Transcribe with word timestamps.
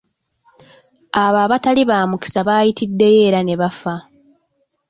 Abo 1.23 1.37
abatali 1.45 1.81
ba 1.89 1.97
mukisa 2.09 2.39
bayitiddeyo 2.47 3.19
era 3.29 3.39
ne 3.43 3.55
bafa. 3.61 3.95